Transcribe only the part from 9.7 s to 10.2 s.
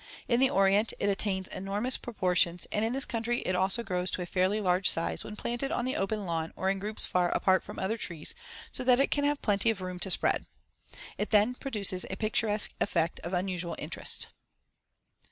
room to